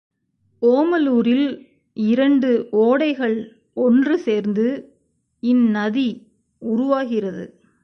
[0.61, 1.47] ஓமலூரில்
[1.97, 2.49] இரண்டு
[2.71, 3.37] ஓடைகள்
[3.77, 4.67] ஒன்று சேர்ந்து
[5.43, 6.09] இந்நதி
[6.61, 7.45] உருவாகிறது.